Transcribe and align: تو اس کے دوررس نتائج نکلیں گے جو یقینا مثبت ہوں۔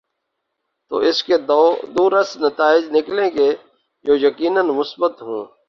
تو 0.89 0.97
اس 0.97 1.23
کے 1.23 1.37
دوررس 1.37 2.37
نتائج 2.37 2.83
نکلیں 2.91 3.29
گے 3.35 3.55
جو 4.03 4.15
یقینا 4.15 4.61
مثبت 4.61 5.21
ہوں۔ 5.21 5.45